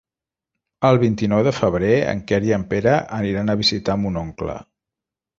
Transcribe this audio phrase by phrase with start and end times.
[0.87, 4.57] El vint-i-nou de febrer en Quer i en Pere aniran a visitar mon oncle.